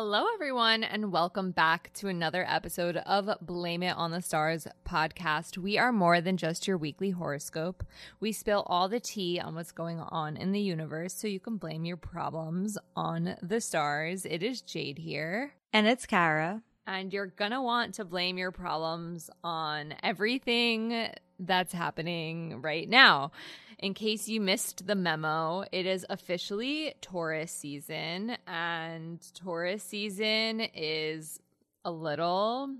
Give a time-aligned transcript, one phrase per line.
[0.00, 5.58] Hello, everyone, and welcome back to another episode of Blame It on the Stars podcast.
[5.58, 7.82] We are more than just your weekly horoscope.
[8.20, 11.56] We spill all the tea on what's going on in the universe so you can
[11.56, 14.24] blame your problems on the stars.
[14.24, 15.54] It is Jade here.
[15.72, 16.62] And it's Kara.
[16.86, 21.08] And you're going to want to blame your problems on everything
[21.40, 23.32] that's happening right now.
[23.78, 31.38] In case you missed the memo, it is officially Taurus season, and Taurus season is
[31.84, 32.74] a little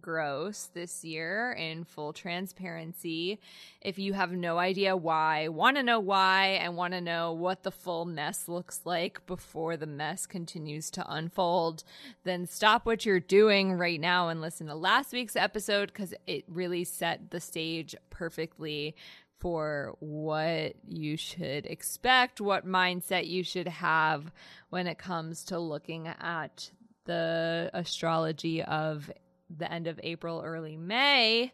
[0.00, 3.38] gross this year in full transparency.
[3.80, 7.62] If you have no idea why, want to know why, and want to know what
[7.62, 11.84] the full mess looks like before the mess continues to unfold,
[12.24, 16.44] then stop what you're doing right now and listen to last week's episode because it
[16.48, 18.96] really set the stage perfectly
[19.40, 24.30] for what you should expect, what mindset you should have
[24.68, 26.70] when it comes to looking at
[27.06, 29.10] the astrology of
[29.54, 31.52] the end of April, early May.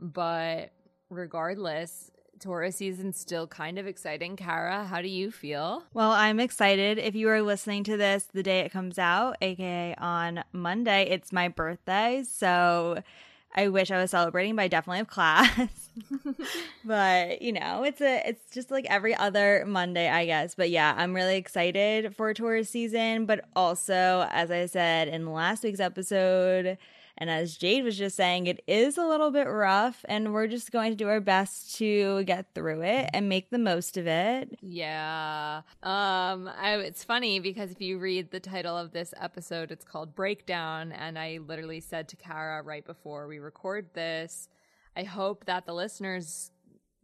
[0.00, 0.72] But
[1.10, 4.36] regardless, Taurus season's still kind of exciting.
[4.36, 5.82] Kara, how do you feel?
[5.92, 6.98] Well, I'm excited.
[6.98, 11.32] If you are listening to this the day it comes out, aka on Monday, it's
[11.32, 12.24] my birthday.
[12.26, 13.02] So
[13.54, 15.87] I wish I was celebrating, but I definitely have class.
[16.84, 20.54] but you know, it's a it's just like every other Monday, I guess.
[20.54, 23.26] But yeah, I'm really excited for Taurus season.
[23.26, 26.78] But also, as I said in last week's episode,
[27.20, 30.70] and as Jade was just saying, it is a little bit rough, and we're just
[30.70, 34.56] going to do our best to get through it and make the most of it.
[34.62, 35.62] Yeah.
[35.82, 40.14] Um, I, it's funny because if you read the title of this episode, it's called
[40.14, 44.48] Breakdown, and I literally said to Kara right before we record this,
[44.98, 46.50] I hope that the listeners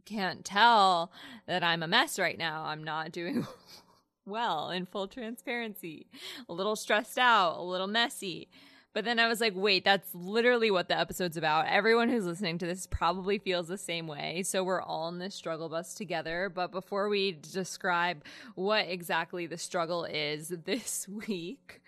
[0.04, 1.12] can't tell
[1.46, 2.64] that I'm a mess right now.
[2.64, 3.46] I'm not doing
[4.26, 6.08] well in full transparency,
[6.48, 8.48] a little stressed out, a little messy.
[8.94, 11.66] But then I was like, wait, that's literally what the episode's about.
[11.68, 14.42] Everyone who's listening to this probably feels the same way.
[14.42, 16.50] So we're all in this struggle bus together.
[16.52, 18.24] But before we describe
[18.56, 21.80] what exactly the struggle is this week,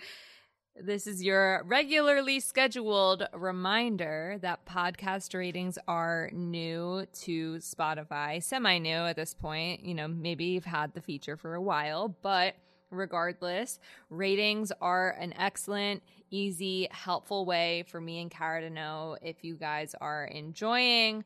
[0.80, 8.90] this is your regularly scheduled reminder that podcast ratings are new to Spotify, semi new
[8.90, 9.84] at this point.
[9.84, 12.56] You know, maybe you've had the feature for a while, but
[12.90, 13.78] regardless,
[14.10, 19.54] ratings are an excellent easy, helpful way for me and Kara to know if you
[19.54, 21.24] guys are enjoying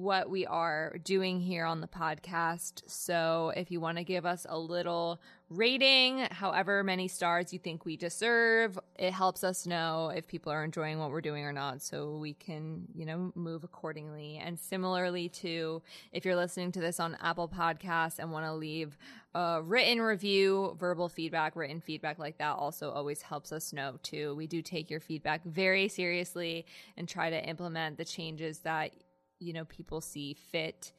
[0.00, 2.82] what we are doing here on the podcast.
[2.86, 7.84] So if you want to give us a little rating, however many stars you think
[7.84, 11.82] we deserve, it helps us know if people are enjoying what we're doing or not
[11.82, 14.40] so we can, you know, move accordingly.
[14.42, 18.96] And similarly to if you're listening to this on Apple Podcasts and want to leave
[19.34, 24.34] a written review, verbal feedback, written feedback like that also always helps us know too.
[24.34, 26.64] We do take your feedback very seriously
[26.96, 28.92] and try to implement the changes that
[29.40, 30.92] you know people see fit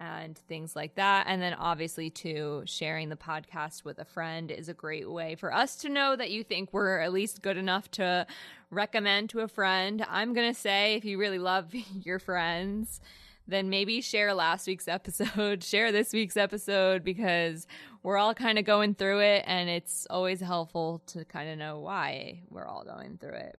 [0.00, 1.26] and things like that.
[1.28, 5.52] And then obviously too sharing the podcast with a friend is a great way for
[5.52, 8.26] us to know that you think we're at least good enough to
[8.70, 10.04] recommend to a friend.
[10.08, 13.00] I'm going to say if you really love your friends,
[13.48, 17.66] then maybe share last week's episode, share this week's episode because
[18.02, 21.80] we're all kind of going through it and it's always helpful to kind of know
[21.80, 23.58] why we're all going through it.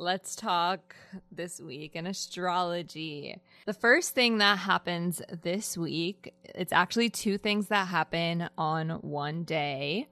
[0.00, 0.94] Let's talk
[1.32, 3.40] this week in astrology.
[3.66, 9.42] The first thing that happens this week, it's actually two things that happen on one
[9.42, 10.06] day.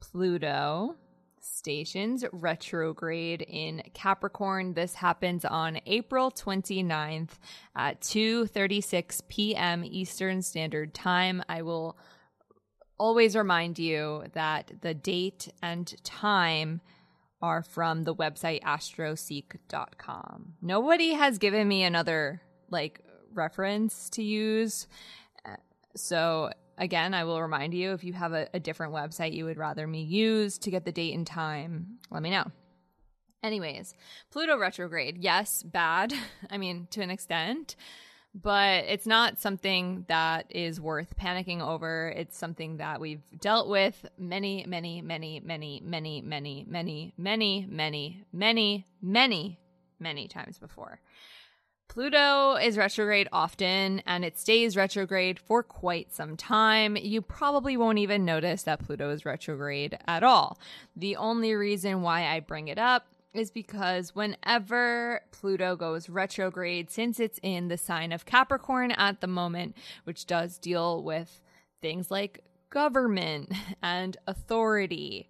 [0.00, 0.96] Pluto
[1.40, 4.74] stations retrograde in Capricorn.
[4.74, 7.38] This happens on April 29th
[7.74, 9.82] at 2:36 p.m.
[9.82, 11.42] Eastern Standard Time.
[11.48, 11.96] I will
[12.98, 16.82] always remind you that the date and time
[17.42, 20.54] are from the website astroseek.com.
[20.62, 22.40] Nobody has given me another
[22.70, 23.00] like
[23.34, 24.86] reference to use.
[25.94, 29.58] So again, I will remind you if you have a, a different website you would
[29.58, 32.50] rather me use to get the date and time, let me know.
[33.42, 33.94] Anyways,
[34.30, 35.18] Pluto retrograde.
[35.18, 36.14] Yes, bad.
[36.50, 37.76] I mean, to an extent.
[38.34, 42.12] But it's not something that is worth panicking over.
[42.16, 48.24] It's something that we've dealt with many, many, many, many, many, many, many, many, many,
[48.32, 49.58] many, many,
[50.00, 51.00] many times before.
[51.88, 56.96] Pluto is retrograde often and it stays retrograde for quite some time.
[56.96, 60.58] You probably won't even notice that Pluto is retrograde at all.
[60.96, 67.18] The only reason why I bring it up is because whenever Pluto goes retrograde, since
[67.18, 71.40] it's in the sign of Capricorn at the moment, which does deal with
[71.80, 73.52] things like government
[73.82, 75.28] and authority,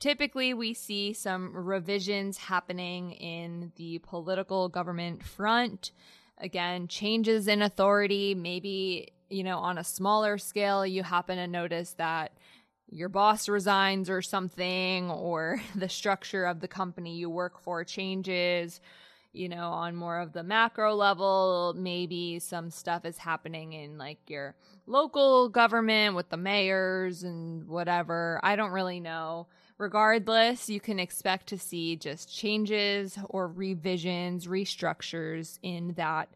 [0.00, 5.92] typically we see some revisions happening in the political government front.
[6.38, 11.92] Again, changes in authority, maybe, you know, on a smaller scale, you happen to notice
[11.94, 12.32] that
[12.94, 18.80] your boss resigns or something, or the structure of the company you work for changes.
[19.32, 24.18] You know, on more of the macro level, maybe some stuff is happening in like
[24.28, 24.54] your
[24.86, 28.38] local government with the mayors and whatever.
[28.44, 29.48] I don't really know.
[29.76, 36.28] Regardless, you can expect to see just changes or revisions, restructures in that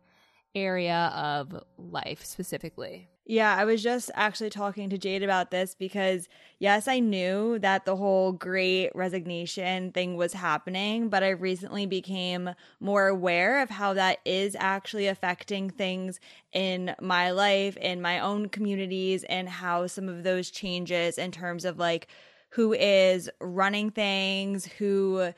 [0.57, 3.09] area of life specifically.
[3.31, 7.85] Yeah, I was just actually talking to Jade about this because, yes, I knew that
[7.85, 12.49] the whole great resignation thing was happening, but I recently became
[12.81, 16.21] more aware of how that is actually affecting things
[16.55, 21.67] in my life, in my own communities, and how some of those changes in terms
[21.67, 22.09] of like
[22.53, 25.35] who is running things, who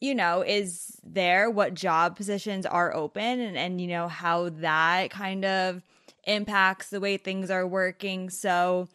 [0.00, 5.10] you know is there what job positions are open and and you know how that
[5.10, 5.82] kind of
[6.24, 8.30] impacts the way things are working.
[8.30, 8.88] So,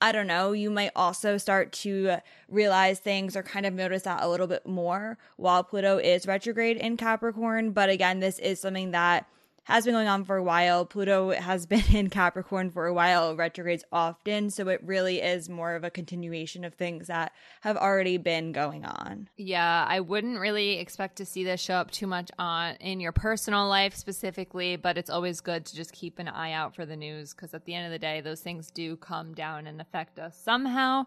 [0.00, 2.16] I don't know, you might also start to
[2.48, 6.76] realize things or kind of notice that a little bit more while Pluto is retrograde
[6.76, 7.70] in Capricorn.
[7.70, 9.28] But again, this is something that
[9.64, 10.84] has been going on for a while.
[10.84, 14.50] Pluto has been in Capricorn for a while, retrogrades often.
[14.50, 18.84] So it really is more of a continuation of things that have already been going
[18.84, 19.28] on.
[19.36, 23.12] Yeah, I wouldn't really expect to see this show up too much on in your
[23.12, 26.96] personal life specifically, but it's always good to just keep an eye out for the
[26.96, 30.18] news because at the end of the day, those things do come down and affect
[30.18, 31.04] us somehow.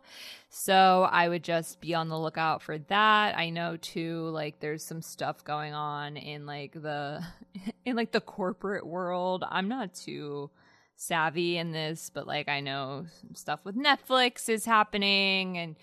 [0.50, 3.38] So I would just be on the lookout for that.
[3.38, 7.24] I know too, like there's some stuff going on in like the
[7.86, 9.44] in like the corporate world.
[9.50, 10.51] I'm not too
[10.95, 15.75] savvy in this, but like I know stuff with Netflix is happening and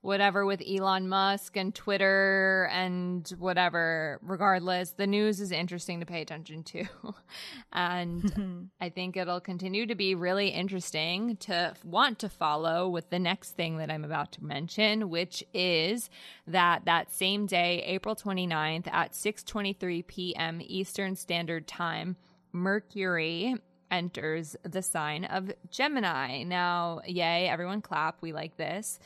[0.00, 4.18] whatever with Elon Musk and Twitter and whatever.
[4.22, 6.84] Regardless, the news is interesting to pay attention to.
[7.72, 13.18] and I think it'll continue to be really interesting to want to follow with the
[13.18, 16.10] next thing that I'm about to mention, which is
[16.46, 20.60] that that same day, April 29th at 6:23 p.m.
[20.62, 22.16] Eastern Standard Time,
[22.52, 23.56] Mercury
[23.90, 26.42] enters the sign of Gemini.
[26.42, 28.20] Now, yay, everyone clap.
[28.20, 28.98] We like this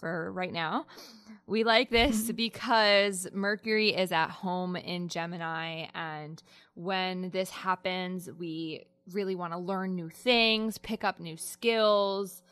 [0.00, 0.86] for right now.
[1.46, 2.36] We like this mm-hmm.
[2.36, 5.86] because Mercury is at home in Gemini.
[5.94, 6.42] And
[6.74, 12.42] when this happens, we really want to learn new things, pick up new skills,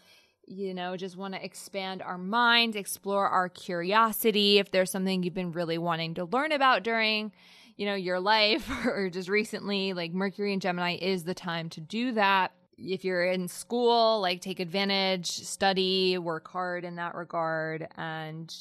[0.47, 4.59] you know, just want to expand our mind, explore our curiosity.
[4.59, 7.33] If there's something you've been really wanting to learn about during,
[7.77, 11.81] you know, your life or just recently, like Mercury and Gemini is the time to
[11.81, 17.89] do that if you're in school, like take advantage, study, work hard in that regard.
[17.97, 18.55] And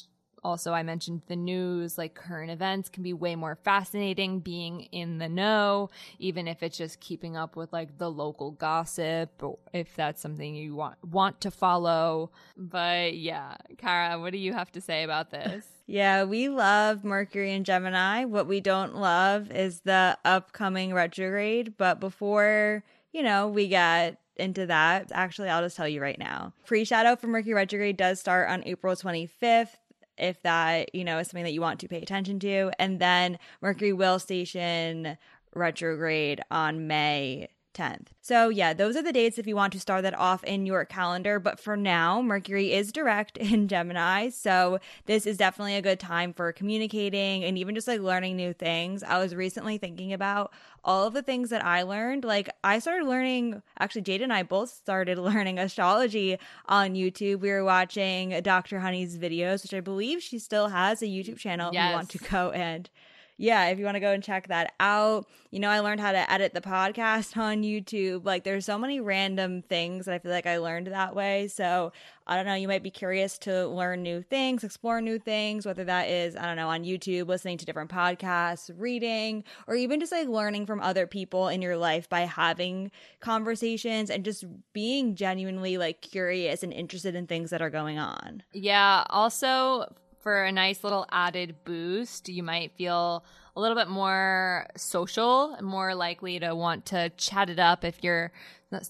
[0.44, 5.18] also, I mentioned the news, like current events can be way more fascinating being in
[5.18, 9.94] the know, even if it's just keeping up with like the local gossip, or if
[9.96, 12.30] that's something you want, want to follow.
[12.56, 15.66] But yeah, Kara, what do you have to say about this?
[15.90, 18.26] Yeah, we love Mercury and Gemini.
[18.26, 21.78] What we don't love is the upcoming retrograde.
[21.78, 22.84] But before
[23.18, 25.10] you know, we get into that.
[25.12, 26.52] Actually, I'll just tell you right now.
[26.64, 29.70] Pre shadow for Mercury retrograde does start on April 25th.
[30.16, 32.70] If that, you know, is something that you want to pay attention to.
[32.78, 35.18] And then Mercury will station
[35.52, 38.08] retrograde on May 10th.
[38.20, 40.84] So, yeah, those are the dates if you want to start that off in your
[40.84, 41.38] calendar.
[41.38, 44.30] But for now, Mercury is direct in Gemini.
[44.30, 48.52] So, this is definitely a good time for communicating and even just like learning new
[48.52, 49.02] things.
[49.02, 50.52] I was recently thinking about
[50.84, 52.24] all of the things that I learned.
[52.24, 57.40] Like, I started learning, actually, Jade and I both started learning astrology on YouTube.
[57.40, 58.80] We were watching Dr.
[58.80, 61.82] Honey's videos, which I believe she still has a YouTube channel yes.
[61.82, 62.90] if you want to go and
[63.38, 66.10] yeah, if you want to go and check that out, you know, I learned how
[66.10, 68.24] to edit the podcast on YouTube.
[68.24, 71.46] Like, there's so many random things that I feel like I learned that way.
[71.46, 71.92] So,
[72.26, 75.84] I don't know, you might be curious to learn new things, explore new things, whether
[75.84, 80.12] that is, I don't know, on YouTube, listening to different podcasts, reading, or even just
[80.12, 82.90] like learning from other people in your life by having
[83.20, 88.42] conversations and just being genuinely like curious and interested in things that are going on.
[88.52, 89.04] Yeah.
[89.08, 89.94] Also,
[90.28, 92.28] for a nice little added boost.
[92.28, 93.24] You might feel
[93.58, 98.30] a little bit more social, more likely to want to chat it up if you're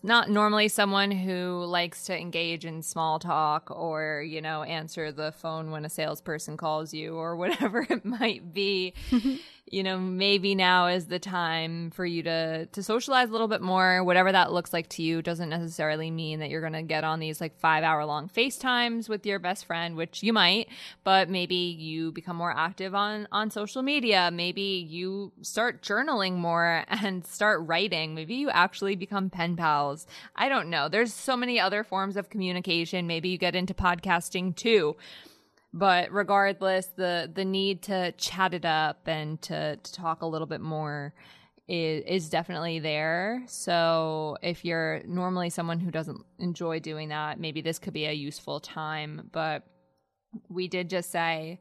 [0.03, 5.33] not normally someone who likes to engage in small talk or, you know, answer the
[5.33, 8.93] phone when a salesperson calls you or whatever it might be.
[9.71, 13.61] you know, maybe now is the time for you to to socialize a little bit
[13.61, 14.03] more.
[14.03, 17.21] Whatever that looks like to you doesn't necessarily mean that you're going to get on
[17.21, 20.69] these like 5-hour long FaceTimes with your best friend, which you might,
[21.05, 24.31] but maybe you become more active on on social media.
[24.33, 28.15] Maybe you start journaling more and start writing.
[28.15, 30.07] Maybe you actually become pen pals.
[30.37, 30.89] I don't know.
[30.89, 33.07] There's so many other forms of communication.
[33.07, 34.97] Maybe you get into podcasting too
[35.73, 40.47] but regardless the the need to chat it up and to, to talk a little
[40.47, 41.13] bit more
[41.69, 47.61] is is definitely there so if you're normally someone who doesn't enjoy doing that maybe
[47.61, 49.65] this could be a useful time but
[50.49, 51.61] we did just say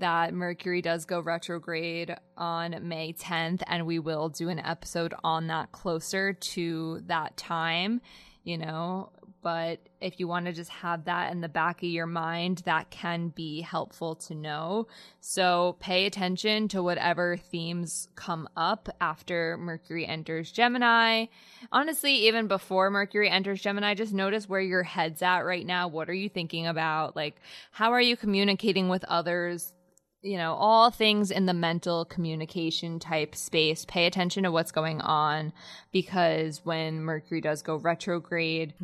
[0.00, 5.46] that Mercury does go retrograde on May 10th, and we will do an episode on
[5.46, 8.00] that closer to that time,
[8.44, 12.06] you know, but if you want to just have that in the back of your
[12.06, 14.86] mind, that can be helpful to know.
[15.20, 21.26] So pay attention to whatever themes come up after Mercury enters Gemini.
[21.72, 25.88] Honestly, even before Mercury enters Gemini, just notice where your head's at right now.
[25.88, 27.16] What are you thinking about?
[27.16, 27.36] Like,
[27.70, 29.72] how are you communicating with others?
[30.22, 33.84] You know, all things in the mental communication type space.
[33.86, 35.52] Pay attention to what's going on
[35.92, 38.74] because when Mercury does go retrograde,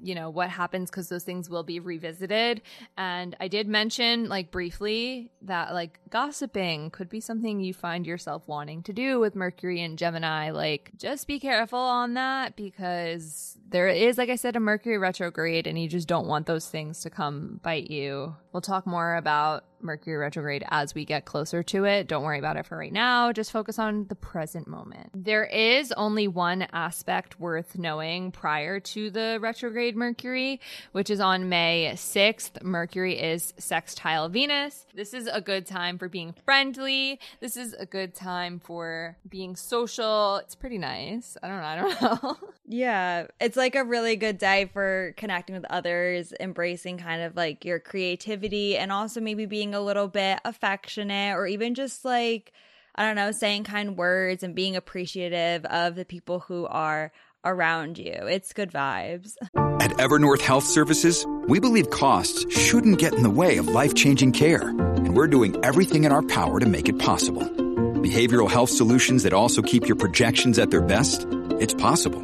[0.00, 2.62] you know what happens because those things will be revisited.
[2.96, 8.42] And i did mention like briefly that like gossiping could be something you find yourself
[8.46, 10.50] wanting to do with mercury and gemini.
[10.50, 15.66] Like just be careful on that because there is like i said a mercury retrograde
[15.66, 18.34] and you just don't want those things to come bite you.
[18.52, 22.06] We'll talk more about Mercury retrograde as we get closer to it.
[22.08, 23.32] Don't worry about it for right now.
[23.32, 25.10] Just focus on the present moment.
[25.14, 30.60] There is only one aspect worth knowing prior to the retrograde Mercury,
[30.92, 32.62] which is on May 6th.
[32.62, 34.86] Mercury is sextile Venus.
[34.94, 37.20] This is a good time for being friendly.
[37.40, 40.36] This is a good time for being social.
[40.36, 41.36] It's pretty nice.
[41.42, 41.64] I don't know.
[41.64, 42.36] I don't know.
[42.66, 43.26] yeah.
[43.40, 47.78] It's like a really good day for connecting with others, embracing kind of like your
[47.78, 52.52] creativity, and also maybe being a little bit affectionate or even just like,
[52.94, 57.12] I don't know, saying kind words and being appreciative of the people who are
[57.44, 58.12] around you.
[58.12, 59.34] It's good vibes.
[59.80, 64.32] At Evernorth Health Services, we believe costs shouldn't get in the way of life changing
[64.32, 67.42] care, and we're doing everything in our power to make it possible.
[67.42, 71.26] Behavioral health solutions that also keep your projections at their best?
[71.60, 72.22] It's possible.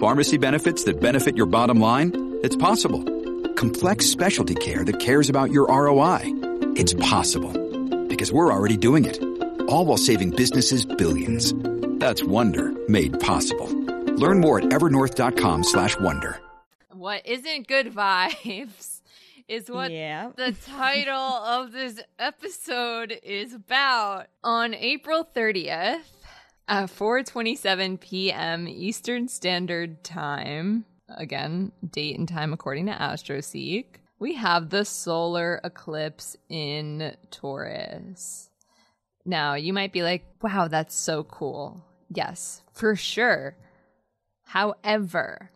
[0.00, 2.38] Pharmacy benefits that benefit your bottom line?
[2.42, 3.02] It's possible.
[3.54, 6.35] Complex specialty care that cares about your ROI?
[6.78, 7.52] It's possible.
[8.06, 9.18] Because we're already doing it.
[9.62, 11.54] All while saving businesses billions.
[11.98, 13.66] That's Wonder made possible.
[14.16, 16.38] Learn more at evernorth.com slash wonder.
[16.92, 19.00] What isn't good vibes
[19.48, 20.30] is what yeah.
[20.36, 21.14] the title
[21.56, 24.26] of this episode is about.
[24.44, 26.02] On April 30th,
[26.68, 28.68] at 4:27 p.m.
[28.68, 33.86] Eastern Standard Time, again, date and time according to AstroSeek,
[34.18, 38.50] we have the solar eclipse in Taurus.
[39.24, 43.56] Now, you might be like, "Wow, that's so cool." Yes, for sure.
[44.44, 45.50] However,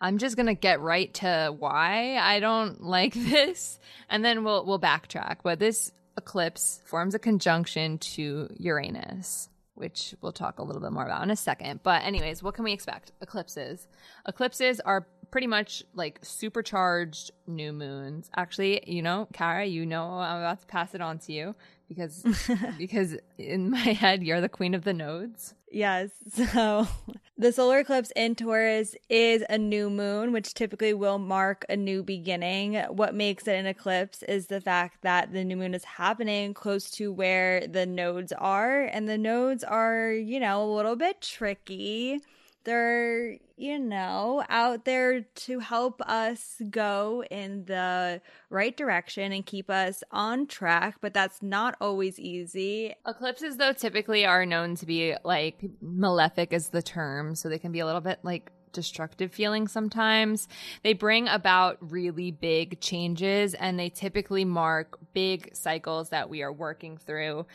[0.00, 4.64] I'm just going to get right to why I don't like this and then we'll
[4.64, 5.38] we'll backtrack.
[5.42, 11.04] But this eclipse forms a conjunction to Uranus, which we'll talk a little bit more
[11.04, 11.80] about in a second.
[11.82, 13.12] But anyways, what can we expect?
[13.20, 13.88] Eclipses.
[14.26, 18.30] Eclipses are pretty much like supercharged new moons.
[18.36, 21.54] Actually, you know, Kara, you know I'm about to pass it on to you
[21.88, 22.24] because
[22.78, 25.54] because in my head you're the queen of the nodes.
[25.70, 26.10] Yes.
[26.32, 26.86] So
[27.38, 32.04] the solar eclipse in Taurus is a new moon, which typically will mark a new
[32.04, 32.76] beginning.
[32.90, 36.90] What makes it an eclipse is the fact that the new moon is happening close
[36.92, 42.20] to where the nodes are, and the nodes are, you know, a little bit tricky
[42.64, 49.70] they're, you know, out there to help us go in the right direction and keep
[49.70, 52.94] us on track, but that's not always easy.
[53.06, 57.34] Eclipses, though, typically are known to be like malefic, is the term.
[57.34, 60.48] So they can be a little bit like destructive feeling sometimes.
[60.82, 66.52] They bring about really big changes and they typically mark big cycles that we are
[66.52, 67.46] working through.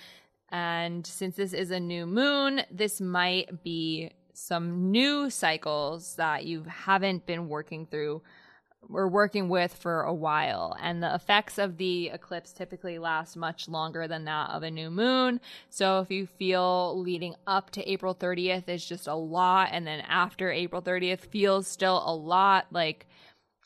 [0.51, 6.63] And since this is a new moon, this might be some new cycles that you
[6.63, 8.21] haven't been working through
[8.87, 10.75] or working with for a while.
[10.81, 14.89] And the effects of the eclipse typically last much longer than that of a new
[14.89, 15.41] moon.
[15.69, 19.99] So if you feel leading up to April 30th is just a lot, and then
[20.01, 23.05] after April 30th feels still a lot, like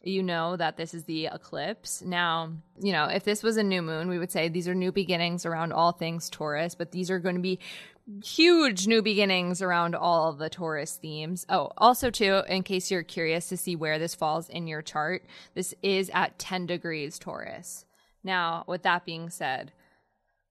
[0.05, 2.01] you know that this is the eclipse.
[2.01, 4.91] Now, you know, if this was a new moon, we would say these are new
[4.91, 7.59] beginnings around all things Taurus, but these are going to be
[8.23, 11.45] huge new beginnings around all of the Taurus themes.
[11.49, 15.23] Oh, also too, in case you're curious to see where this falls in your chart,
[15.53, 17.85] this is at 10 degrees Taurus.
[18.23, 19.71] Now, with that being said,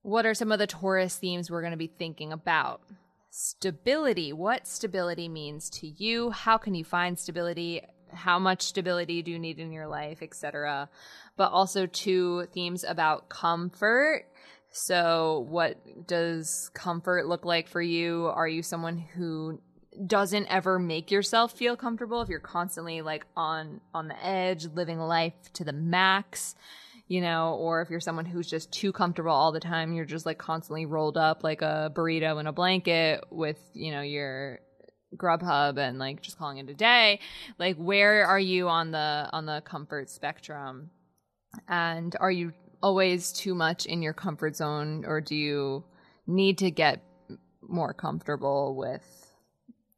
[0.03, 2.83] what are some of the Taurus themes we're going to be thinking about?
[3.31, 4.33] Stability.
[4.33, 6.31] What stability means to you?
[6.31, 7.83] How can you find stability?
[8.13, 10.91] How much stability do you need in your life, etc.
[11.37, 14.27] But also two themes about comfort
[14.73, 18.27] so, what does comfort look like for you?
[18.27, 19.61] Are you someone who
[20.07, 24.99] doesn't ever make yourself feel comfortable if you're constantly like on on the edge, living
[24.99, 26.55] life to the max?
[27.09, 30.25] you know, or if you're someone who's just too comfortable all the time, you're just
[30.25, 34.61] like constantly rolled up like a burrito in a blanket with, you know, your
[35.15, 37.21] Grubhub and like just calling it a day.
[37.59, 40.91] Like where are you on the on the comfort spectrum?
[41.69, 45.85] And are you always too much in your comfort zone or do you
[46.27, 47.03] need to get
[47.61, 49.33] more comfortable with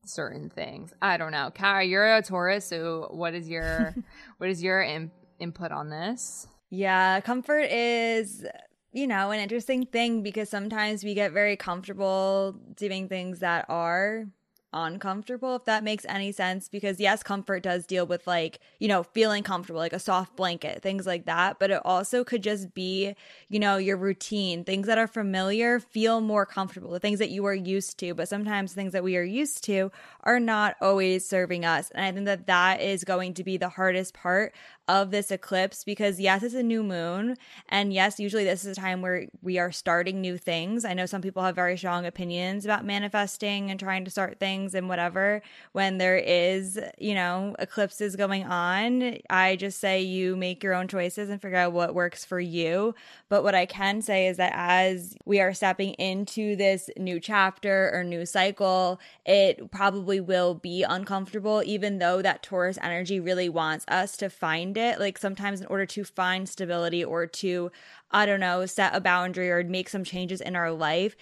[0.04, 0.92] certain things?
[1.00, 1.50] I don't know.
[1.54, 3.94] Kara you're a taurus so what is your
[4.38, 6.46] what is your in, input on this?
[6.70, 8.44] Yeah comfort is
[8.92, 14.26] you know an interesting thing because sometimes we get very comfortable doing things that are
[14.75, 19.02] uncomfortable if that makes any sense because yes comfort does deal with like you know
[19.02, 23.14] feeling comfortable like a soft blanket things like that but it also could just be
[23.49, 24.64] you know your routine.
[24.64, 28.28] Things that are familiar feel more comfortable the things that you are used to but
[28.28, 29.93] sometimes things that we are used to
[30.25, 33.69] are not always serving us and i think that that is going to be the
[33.69, 34.52] hardest part
[34.86, 37.36] of this eclipse because yes, it's a new moon.
[37.68, 40.84] And yes, usually this is a time where we are starting new things.
[40.84, 44.75] I know some people have very strong opinions about manifesting and trying to start things
[44.75, 45.40] and whatever.
[45.73, 50.88] When there is, you know, eclipses going on, I just say you make your own
[50.88, 52.94] choices and figure out what works for you.
[53.30, 57.90] But what I can say is that as we are stepping into this new chapter
[57.94, 63.84] or new cycle, it probably will be uncomfortable, even though that Taurus energy really wants
[63.88, 64.99] us to find it.
[64.99, 67.71] Like sometimes, in order to find stability or to,
[68.10, 71.17] I don't know, set a boundary or make some changes in our life,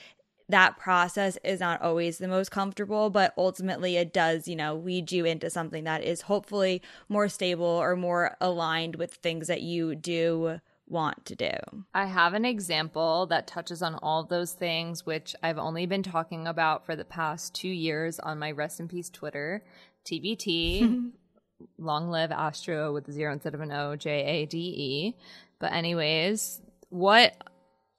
[0.48, 5.10] that process is not always the most comfortable, but ultimately it does, you know, lead
[5.10, 9.94] you into something that is hopefully more stable or more aligned with things that you
[9.94, 11.56] do want to do.
[11.94, 16.46] I have an example that touches on all those things, which I've only been talking
[16.46, 19.64] about for the past two years on my Rest in Peace Twitter,
[20.04, 21.12] TBT.
[21.78, 25.16] long live Astro with a zero instead of an O, J A D E.
[25.58, 27.36] But, anyways, what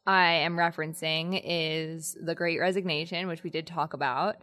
[0.06, 4.36] I am referencing is the Great Resignation, which we did talk about,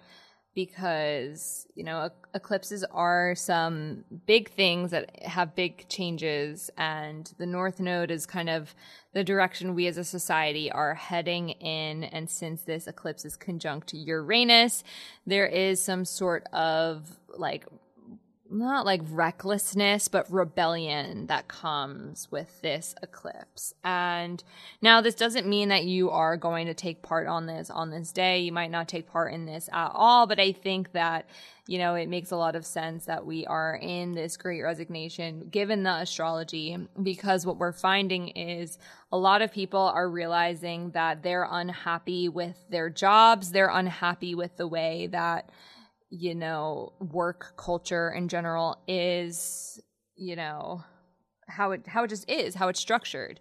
[0.55, 7.79] because, you know, eclipses are some big things that have big changes, and the North
[7.79, 8.75] Node is kind of
[9.13, 12.05] the direction we as a society are heading in.
[12.05, 14.83] And since this eclipse is conjunct Uranus,
[15.27, 17.67] there is some sort of like
[18.51, 23.75] not like recklessness, but rebellion that comes with this eclipse.
[23.85, 24.43] And
[24.83, 28.13] now this doesn't mean that you are going to take part on this on this
[28.13, 28.41] day.
[28.41, 31.29] You might not take part in this at all, but I think that,
[31.67, 35.49] you know, it makes a lot of sense that we are in this great resignation
[35.51, 38.79] given the astrology because what we're finding is
[39.13, 43.53] a lot of people are realizing that they're unhappy with their jobs.
[43.53, 45.51] They're unhappy with the way that
[46.11, 49.81] you know, work culture in general is,
[50.17, 50.85] you know,
[51.49, 53.41] how it how it just is, how it's structured.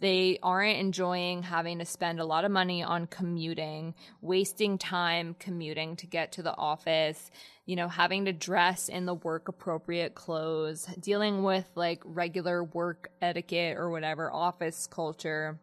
[0.00, 5.96] They aren't enjoying having to spend a lot of money on commuting, wasting time commuting
[5.96, 7.30] to get to the office,
[7.66, 13.10] you know, having to dress in the work appropriate clothes, dealing with like regular work
[13.20, 15.60] etiquette or whatever, office culture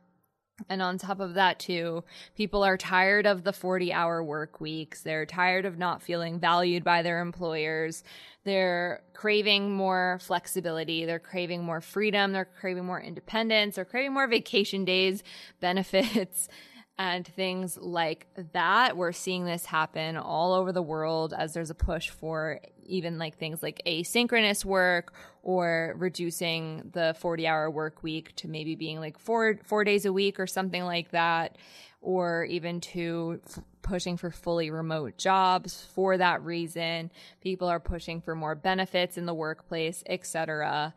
[0.69, 2.03] And on top of that, too,
[2.35, 5.01] people are tired of the 40 hour work weeks.
[5.01, 8.03] They're tired of not feeling valued by their employers.
[8.43, 11.05] They're craving more flexibility.
[11.05, 12.31] They're craving more freedom.
[12.31, 13.75] They're craving more independence.
[13.75, 15.21] They're craving more vacation days,
[15.59, 16.47] benefits,
[16.97, 18.97] and things like that.
[18.97, 23.37] We're seeing this happen all over the world as there's a push for even like
[23.37, 25.13] things like asynchronous work
[25.47, 30.11] or reducing the 40 hour work week to maybe being like four four days a
[30.11, 31.57] week or something like that
[32.01, 37.09] or even to f- pushing for fully remote jobs for that reason.
[37.39, 40.93] People are pushing for more benefits in the workplace etc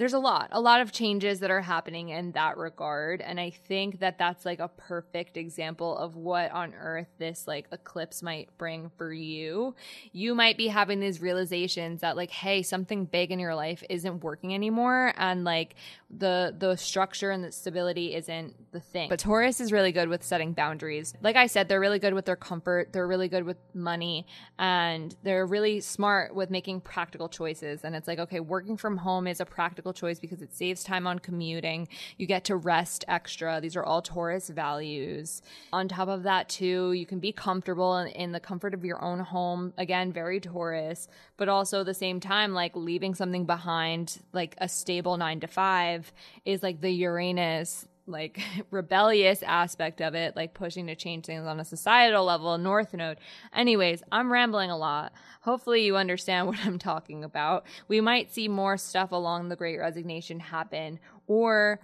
[0.00, 3.20] there's a lot, a lot of changes that are happening in that regard.
[3.20, 7.66] And I think that that's like a perfect example of what on earth this like
[7.70, 9.74] eclipse might bring for you.
[10.12, 14.24] You might be having these realizations that like, hey, something big in your life isn't
[14.24, 15.12] working anymore.
[15.18, 15.74] And like
[16.08, 19.10] the, the structure and the stability isn't the thing.
[19.10, 21.12] But Taurus is really good with setting boundaries.
[21.20, 22.94] Like I said, they're really good with their comfort.
[22.94, 24.26] They're really good with money
[24.58, 27.84] and they're really smart with making practical choices.
[27.84, 31.06] And it's like, okay, working from home is a practical choice because it saves time
[31.06, 31.88] on commuting.
[32.16, 33.60] You get to rest extra.
[33.60, 35.42] These are all Taurus values.
[35.72, 39.02] On top of that, too, you can be comfortable in, in the comfort of your
[39.02, 39.72] own home.
[39.78, 44.68] Again, very Taurus, but also at the same time, like leaving something behind, like a
[44.68, 46.12] stable nine to five,
[46.44, 51.60] is like the Uranus like rebellious aspect of it, like pushing to change things on
[51.60, 53.18] a societal level, North Node.
[53.54, 55.12] Anyways, I'm rambling a lot.
[55.42, 57.66] Hopefully, you understand what I'm talking about.
[57.88, 61.80] We might see more stuff along the Great Resignation happen, or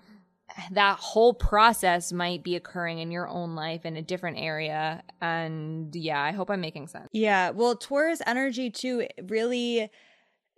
[0.70, 5.02] that whole process might be occurring in your own life in a different area.
[5.20, 7.08] And yeah, I hope I'm making sense.
[7.12, 7.50] Yeah.
[7.50, 9.90] Well, Taurus energy too really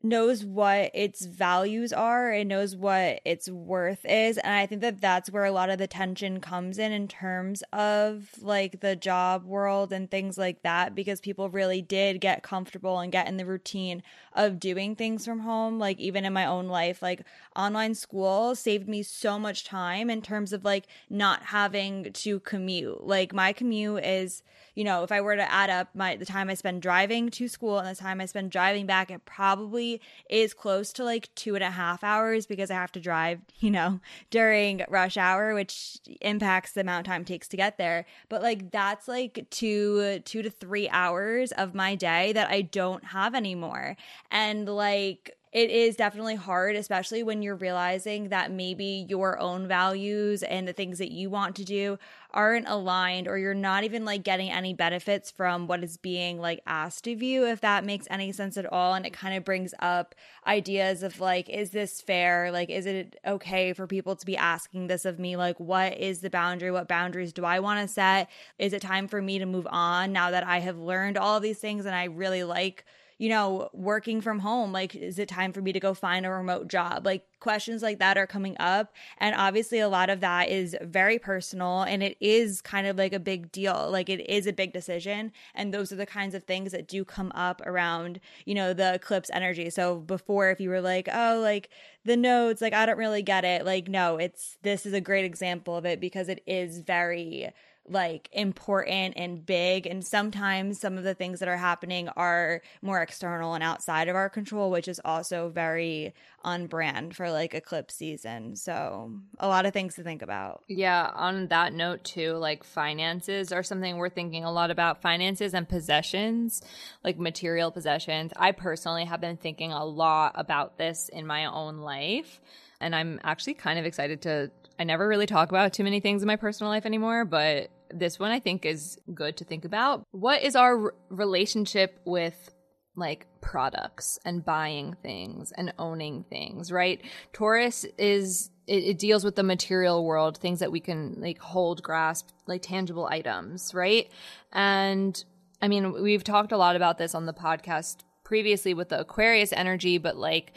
[0.03, 5.01] knows what its values are it knows what its worth is and i think that
[5.01, 9.45] that's where a lot of the tension comes in in terms of like the job
[9.45, 13.47] world and things like that because people really did get comfortable and get in the
[13.47, 14.03] routine
[14.35, 17.23] of doing things from home like even in my own life like
[17.57, 23.07] online school saved me so much time in terms of like not having to commute.
[23.07, 24.43] Like my commute is
[24.79, 27.49] you know if i were to add up my the time i spend driving to
[27.49, 31.55] school and the time i spend driving back it probably is close to like two
[31.55, 35.99] and a half hours because I have to drive, you know, during rush hour, which
[36.21, 38.07] impacts the amount of time it takes to get there.
[38.29, 43.05] But like that's like two, two to three hours of my day that I don't
[43.05, 43.97] have anymore.
[44.31, 50.43] And like, it is definitely hard, especially when you're realizing that maybe your own values
[50.43, 51.99] and the things that you want to do
[52.31, 56.61] aren't aligned or you're not even like getting any benefits from what is being like
[56.67, 58.93] asked of you, if that makes any sense at all.
[58.93, 60.15] And it kind of brings up
[60.47, 62.53] ideas of like, is this fair?
[62.53, 65.37] Like, is it okay for people to be asking this of me?
[65.37, 66.71] Like, what is the boundary?
[66.71, 68.29] What boundaries do I want to set?
[68.59, 71.43] Is it time for me to move on now that I have learned all of
[71.43, 72.85] these things and I really like?
[73.19, 74.73] You know, working from home?
[74.73, 77.05] Like, is it time for me to go find a remote job?
[77.05, 78.94] Like, questions like that are coming up.
[79.18, 83.12] And obviously, a lot of that is very personal and it is kind of like
[83.12, 83.88] a big deal.
[83.90, 85.33] Like, it is a big decision.
[85.55, 88.94] And those are the kinds of things that do come up around, you know, the
[88.94, 89.70] eclipse energy.
[89.70, 91.70] So, before, if you were like, oh, like
[92.05, 95.24] the nodes, like, I don't really get it, like, no, it's this is a great
[95.24, 97.53] example of it because it is very
[97.90, 103.01] like important and big and sometimes some of the things that are happening are more
[103.01, 107.95] external and outside of our control which is also very on brand for like eclipse
[107.95, 108.57] season.
[108.57, 110.62] So a lot of things to think about.
[110.69, 115.03] Yeah on that note too like finances are something we're thinking a lot about.
[115.03, 116.62] Finances and possessions
[117.05, 118.33] like material possessions.
[118.37, 122.41] I personally have been thinking a lot about this in my own life
[122.81, 126.23] and i'm actually kind of excited to I never really talk about too many things
[126.23, 130.05] in my personal life anymore, but this one I think is good to think about.
[130.12, 132.55] What is our relationship with
[132.95, 137.01] like products and buying things and owning things, right?
[137.33, 141.83] Taurus is it, it, deals with the material world, things that we can like hold,
[141.83, 144.11] grasp, like tangible items, right?
[144.53, 145.25] And
[145.63, 149.55] I mean, we've talked a lot about this on the podcast previously with the Aquarius
[149.55, 150.53] energy, but like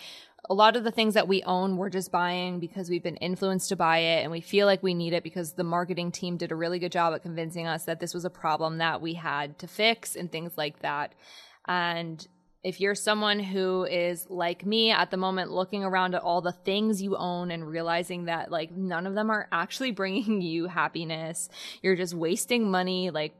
[0.49, 3.69] a lot of the things that we own we're just buying because we've been influenced
[3.69, 6.51] to buy it and we feel like we need it because the marketing team did
[6.51, 9.57] a really good job at convincing us that this was a problem that we had
[9.59, 11.13] to fix and things like that
[11.67, 12.27] and
[12.63, 16.51] if you're someone who is like me at the moment looking around at all the
[16.51, 21.49] things you own and realizing that like none of them are actually bringing you happiness
[21.81, 23.33] you're just wasting money like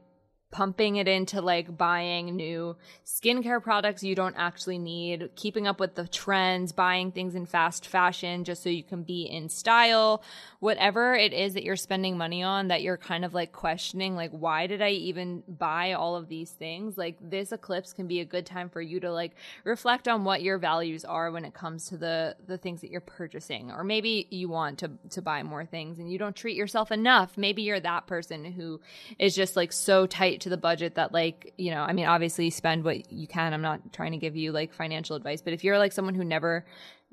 [0.52, 5.94] pumping it into like buying new skincare products you don't actually need, keeping up with
[5.96, 10.22] the trends, buying things in fast fashion just so you can be in style,
[10.60, 14.30] whatever it is that you're spending money on that you're kind of like questioning, like,
[14.30, 16.98] why did I even buy all of these things?
[16.98, 19.32] Like, this eclipse can be a good time for you to like
[19.64, 23.00] reflect on what your values are when it comes to the the things that you're
[23.00, 23.70] purchasing.
[23.70, 27.38] Or maybe you want to to buy more things and you don't treat yourself enough.
[27.38, 28.82] Maybe you're that person who
[29.18, 32.50] is just like so tight to the budget that like, you know, I mean, obviously
[32.50, 33.52] spend what you can.
[33.52, 36.24] I'm not trying to give you like financial advice, but if you're like someone who
[36.24, 36.66] never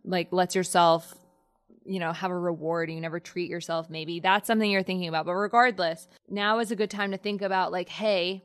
[0.04, 1.16] like lets yourself
[1.86, 5.08] you know, have a reward and you never treat yourself, maybe that's something you're thinking
[5.08, 5.26] about.
[5.26, 8.44] But regardless, now is a good time to think about like, hey,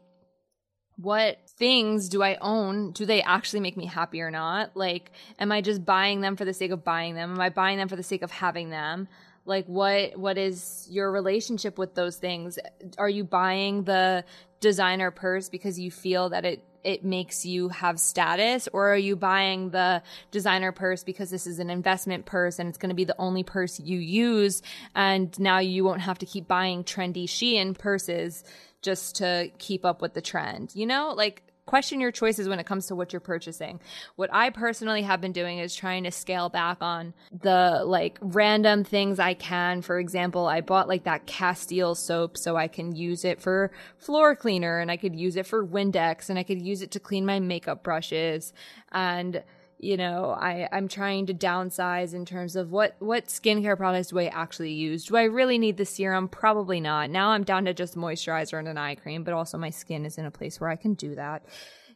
[0.96, 2.92] what things do I own?
[2.92, 4.76] Do they actually make me happy or not?
[4.76, 7.32] Like, am I just buying them for the sake of buying them?
[7.32, 9.08] Am I buying them for the sake of having them?
[9.46, 12.59] Like what what is your relationship with those things?
[12.98, 14.24] Are you buying the
[14.61, 18.68] designer purse because you feel that it it makes you have status?
[18.72, 22.78] Or are you buying the designer purse because this is an investment purse and it's
[22.78, 24.62] going to be the only purse you use?
[24.94, 28.44] And now you won't have to keep buying trendy Shein purses
[28.83, 31.14] just to keep up with the trend you know?
[31.16, 33.81] Like question your choices when it comes to what you're purchasing.
[34.16, 38.85] What I personally have been doing is trying to scale back on the like random
[38.85, 39.83] things I can.
[39.83, 44.37] For example, I bought like that Castile soap so I can use it for floor
[44.37, 47.24] cleaner and I could use it for Windex and I could use it to clean
[47.24, 48.53] my makeup brushes
[48.92, 49.42] and
[49.84, 54.18] you know, I, I'm trying to downsize in terms of what, what skincare products do
[54.18, 55.04] I actually use?
[55.04, 56.26] Do I really need the serum?
[56.26, 57.10] Probably not.
[57.10, 60.16] Now I'm down to just moisturizer and an eye cream, but also my skin is
[60.16, 61.44] in a place where I can do that.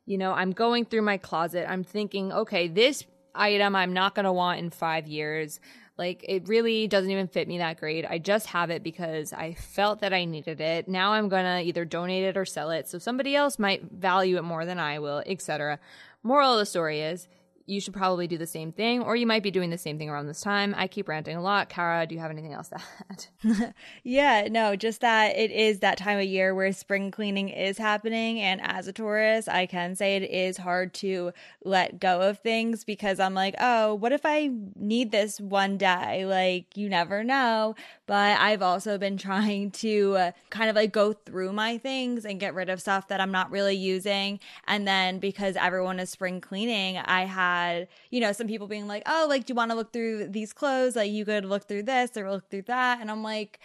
[0.05, 1.67] You know, I'm going through my closet.
[1.67, 5.59] I'm thinking, okay, this item I'm not going to want in five years.
[5.97, 8.05] Like it really doesn't even fit me that great.
[8.05, 10.89] I just have it because I felt that I needed it.
[10.89, 12.87] Now I'm going to either donate it or sell it.
[12.87, 15.79] So somebody else might value it more than I will, etc.
[16.23, 17.29] Moral of the story is
[17.69, 20.09] you should probably do the same thing, or you might be doing the same thing
[20.09, 20.75] around this time.
[20.77, 21.69] I keep ranting a lot.
[21.69, 23.75] Kara, do you have anything else to add?
[24.05, 28.41] yeah, no, just that it is that time of year where spring cleaning is happening.
[28.41, 32.85] And as a Taurus, I can say it is hard to let go of things
[32.85, 36.25] because I'm like, oh, what if I need this one day?
[36.25, 37.75] Like, you never know.
[38.09, 42.41] But I've also been trying to uh, kind of like go through my things and
[42.41, 44.41] get rid of stuff that I'm not really using.
[44.67, 49.03] And then because everyone is spring cleaning, I had, you know, some people being like,
[49.07, 50.97] oh, like, do you want to look through these clothes?
[50.97, 53.01] Like, you could look through this or look through that.
[53.01, 53.61] And I'm like,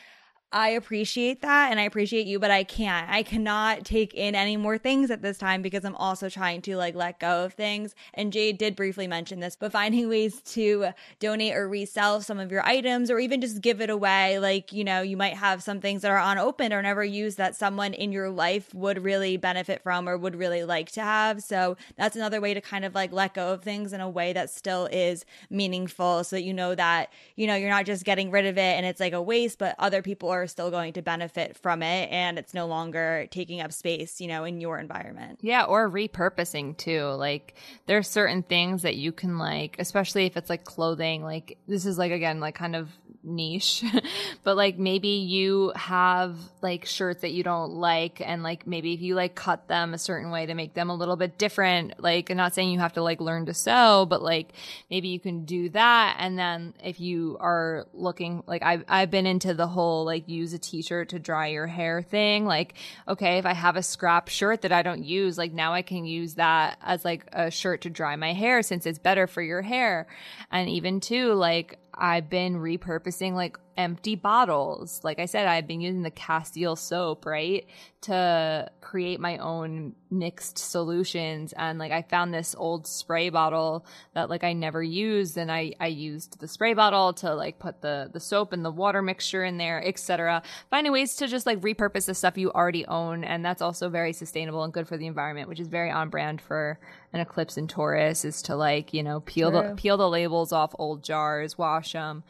[0.56, 3.10] I appreciate that and I appreciate you, but I can't.
[3.10, 6.78] I cannot take in any more things at this time because I'm also trying to
[6.78, 7.96] like let go of things.
[8.14, 10.90] And Jade did briefly mention this, but finding ways to
[11.20, 14.38] donate or resell some of your items or even just give it away.
[14.38, 17.56] Like, you know, you might have some things that are unopened or never used that
[17.56, 21.42] someone in your life would really benefit from or would really like to have.
[21.42, 24.34] So that's another way to kind of like let go of things in a way
[24.34, 28.30] that still is meaningful so that you know that, you know, you're not just getting
[28.30, 30.94] rid of it and it's like a waste, but other people are are still going
[30.94, 34.78] to benefit from it and it's no longer taking up space, you know, in your
[34.78, 35.40] environment.
[35.42, 37.06] Yeah, or repurposing too.
[37.06, 37.56] Like
[37.88, 41.98] there's certain things that you can like, especially if it's like clothing, like this is
[41.98, 42.90] like again like kind of
[43.24, 43.84] niche
[44.44, 49.02] but like maybe you have like shirts that you don't like and like maybe if
[49.02, 52.30] you like cut them a certain way to make them a little bit different like
[52.30, 54.50] I'm not saying you have to like learn to sew but like
[54.90, 59.26] maybe you can do that and then if you are looking like I've, I've been
[59.26, 62.46] into the whole like use a t-shirt to dry your hair thing.
[62.46, 62.76] Like
[63.08, 66.06] okay if I have a scrap shirt that I don't use like now I can
[66.06, 69.62] use that as like a shirt to dry my hair since it's better for your
[69.62, 70.08] hair.
[70.52, 75.02] And even too like I've been repurposing like empty bottles.
[75.04, 77.66] Like I said, I've been using the Castile soap, right?
[78.02, 81.54] To create my own mixed solutions.
[81.54, 85.38] And like I found this old spray bottle that like I never used.
[85.38, 88.72] And I, I used the spray bottle to like put the, the soap and the
[88.72, 90.44] water mixture in there, etc.
[90.70, 93.24] Finding ways to just like repurpose the stuff you already own.
[93.24, 96.42] And that's also very sustainable and good for the environment, which is very on brand
[96.42, 96.80] for
[97.14, 99.70] an eclipse in Taurus is to like, you know, peel True.
[99.70, 102.24] the, peel the labels off old jars, wash them,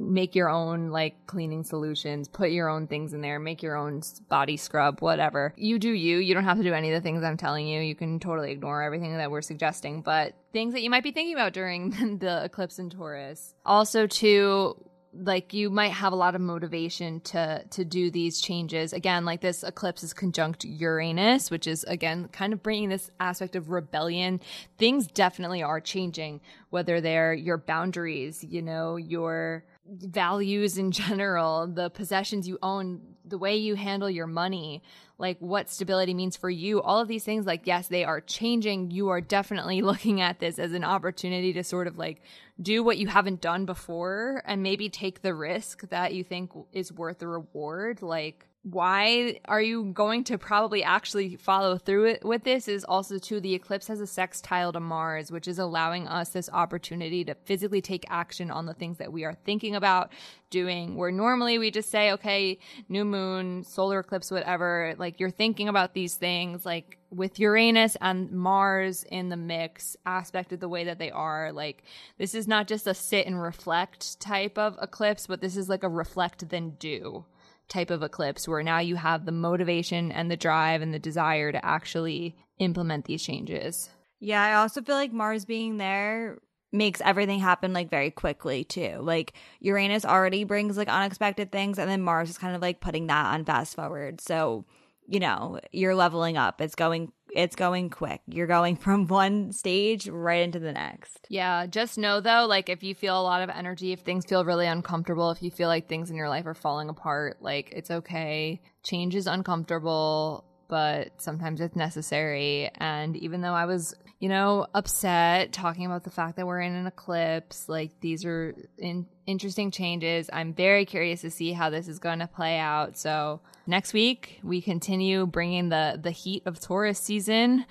[0.00, 4.02] make your own like cleaning solutions, put your own things in there, make your own
[4.28, 5.52] body scrub, whatever.
[5.56, 6.18] You do you.
[6.18, 7.80] You don't have to do any of the things I'm telling you.
[7.80, 11.34] You can totally ignore everything that we're suggesting, but things that you might be thinking
[11.34, 13.54] about during the eclipse in Taurus.
[13.64, 14.74] Also, to
[15.12, 19.40] like you might have a lot of motivation to to do these changes again like
[19.40, 24.40] this eclipse is conjunct uranus which is again kind of bringing this aspect of rebellion
[24.78, 31.90] things definitely are changing whether they're your boundaries you know your values in general, the
[31.90, 34.82] possessions you own, the way you handle your money,
[35.18, 38.90] like what stability means for you, all of these things, like, yes, they are changing.
[38.90, 42.22] You are definitely looking at this as an opportunity to sort of like
[42.60, 46.92] do what you haven't done before and maybe take the risk that you think is
[46.92, 48.02] worth the reward.
[48.02, 53.18] Like, why are you going to probably actually follow through it with this is also
[53.18, 57.34] too the eclipse has a sextile to Mars, which is allowing us this opportunity to
[57.46, 60.12] physically take action on the things that we are thinking about
[60.50, 60.96] doing.
[60.96, 62.58] Where normally we just say, okay,
[62.90, 68.30] new moon, solar eclipse, whatever, like you're thinking about these things, like with Uranus and
[68.30, 71.82] Mars in the mix, aspected the way that they are, like
[72.18, 75.82] this is not just a sit and reflect type of eclipse, but this is like
[75.82, 77.24] a reflect then do
[77.70, 81.52] type of eclipse where now you have the motivation and the drive and the desire
[81.52, 83.88] to actually implement these changes.
[84.18, 86.38] Yeah, I also feel like Mars being there
[86.72, 88.98] makes everything happen like very quickly too.
[89.00, 93.06] Like Uranus already brings like unexpected things and then Mars is kind of like putting
[93.06, 94.20] that on fast forward.
[94.20, 94.66] So,
[95.08, 96.60] you know, you're leveling up.
[96.60, 98.20] It's going it's going quick.
[98.26, 101.26] You're going from one stage right into the next.
[101.28, 104.44] Yeah, just know though, like if you feel a lot of energy, if things feel
[104.44, 107.90] really uncomfortable, if you feel like things in your life are falling apart, like it's
[107.90, 108.60] okay.
[108.82, 112.70] Change is uncomfortable, but sometimes it's necessary.
[112.76, 116.74] And even though I was, you know, upset talking about the fact that we're in
[116.74, 120.30] an eclipse, like these are in- interesting changes.
[120.32, 122.96] I'm very curious to see how this is going to play out.
[122.96, 127.66] So next week we continue bringing the the heat of Taurus season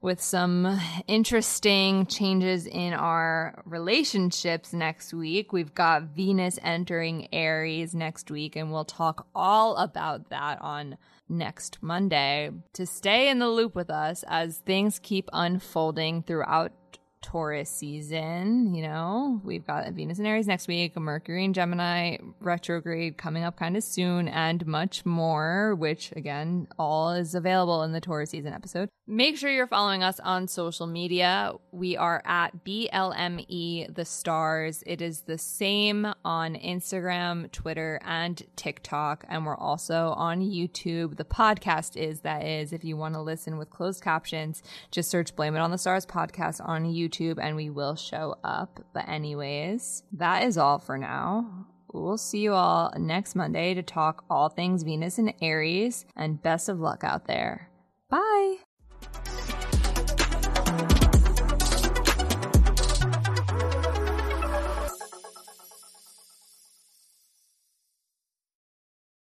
[0.00, 5.52] with some interesting changes in our relationships next week.
[5.52, 10.98] We've got Venus entering Aries next week, and we'll talk all about that on
[11.28, 16.72] next Monday to stay in the loop with us as things keep unfolding throughout
[17.20, 18.74] Taurus season.
[18.74, 23.56] You know, we've got Venus and Aries next week, Mercury and Gemini retrograde coming up
[23.56, 28.52] kind of soon, and much more, which again, all is available in the Taurus season
[28.52, 28.88] episode.
[29.10, 31.52] Make sure you're following us on social media.
[31.72, 34.84] We are at BLME The Stars.
[34.86, 39.24] It is the same on Instagram, Twitter, and TikTok.
[39.30, 41.16] And we're also on YouTube.
[41.16, 45.34] The podcast is, that is, if you want to listen with closed captions, just search
[45.34, 48.80] Blame It on the Stars podcast on YouTube and we will show up.
[48.92, 51.66] But, anyways, that is all for now.
[51.92, 56.68] We'll see you all next Monday to talk all things Venus and Aries, and best
[56.68, 57.70] of luck out there.
[58.10, 58.56] Bye.